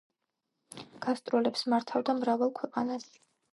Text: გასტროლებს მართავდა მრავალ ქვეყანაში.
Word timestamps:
გასტროლებს 1.07 1.63
მართავდა 1.75 2.17
მრავალ 2.23 2.55
ქვეყანაში. 2.63 3.25